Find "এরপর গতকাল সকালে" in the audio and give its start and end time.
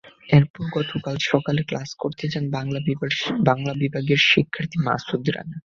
0.29-1.61